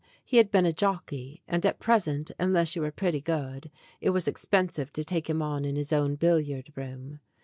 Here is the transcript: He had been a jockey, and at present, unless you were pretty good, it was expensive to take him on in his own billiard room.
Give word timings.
He 0.25 0.37
had 0.37 0.49
been 0.49 0.65
a 0.65 0.73
jockey, 0.73 1.43
and 1.47 1.63
at 1.63 1.79
present, 1.79 2.31
unless 2.39 2.75
you 2.75 2.81
were 2.81 2.89
pretty 2.89 3.21
good, 3.21 3.69
it 3.99 4.09
was 4.09 4.27
expensive 4.27 4.91
to 4.93 5.03
take 5.03 5.29
him 5.29 5.43
on 5.43 5.63
in 5.63 5.75
his 5.75 5.93
own 5.93 6.15
billiard 6.15 6.71
room. 6.75 7.19